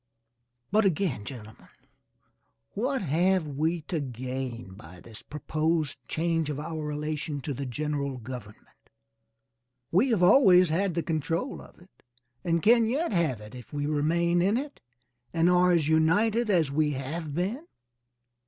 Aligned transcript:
But 0.71 0.83
again 0.83 1.25
gentlemen, 1.25 1.67
what 2.71 3.03
have 3.03 3.45
we 3.45 3.81
to 3.81 3.99
gain 3.99 4.73
by 4.73 4.99
this 4.99 5.21
proposed 5.21 5.99
change 6.07 6.49
of 6.49 6.59
our 6.59 6.83
relation 6.83 7.39
to 7.41 7.53
the 7.53 7.67
general 7.67 8.17
government? 8.17 8.89
We 9.91 10.09
have 10.09 10.23
always 10.23 10.69
had 10.69 10.95
the 10.95 11.03
control 11.03 11.61
of 11.61 11.77
it 11.79 12.01
and 12.43 12.63
can 12.63 12.87
yet 12.87 13.11
have 13.13 13.41
if 13.53 13.71
we 13.73 13.85
remain 13.85 14.41
in 14.41 14.57
it 14.57 14.79
and 15.35 15.47
are 15.51 15.71
as 15.71 15.87
united 15.87 16.49
as 16.49 16.71
we 16.71 16.93
have 16.93 17.35
been. 17.35 17.67